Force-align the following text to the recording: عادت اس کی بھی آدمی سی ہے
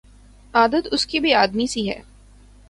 عادت 0.53 0.87
اس 0.91 1.05
کی 1.05 1.19
بھی 1.19 1.33
آدمی 1.33 1.67
سی 1.67 1.87
ہے 1.89 1.99